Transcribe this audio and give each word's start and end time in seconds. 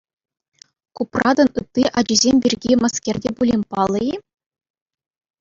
Купратӑн 0.95 1.49
ытти 1.59 1.83
ачисем 1.99 2.35
пирки 2.41 2.71
мӗскер 2.81 3.17
те 3.23 3.29
пулин 3.35 3.61
паллӑ-и? 3.71 4.13